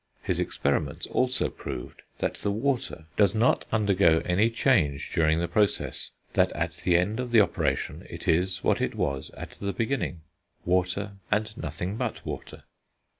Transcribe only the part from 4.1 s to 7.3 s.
any change during the process; that at the end of